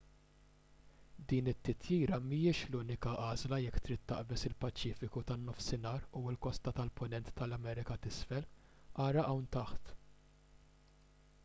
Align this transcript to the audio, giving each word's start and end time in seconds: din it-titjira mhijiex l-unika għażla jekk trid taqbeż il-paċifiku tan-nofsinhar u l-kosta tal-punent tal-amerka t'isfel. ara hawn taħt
din 1.31 1.49
it-titjira 1.51 2.17
mhijiex 2.29 2.61
l-unika 2.71 3.13
għażla 3.25 3.59
jekk 3.65 3.81
trid 3.89 4.01
taqbeż 4.13 4.47
il-paċifiku 4.49 5.23
tan-nofsinhar 5.33 6.09
u 6.21 6.25
l-kosta 6.33 6.75
tal-punent 6.81 7.31
tal-amerka 7.43 8.01
t'isfel. 8.09 8.51
ara 9.07 9.29
hawn 9.31 9.49
taħt 9.61 9.97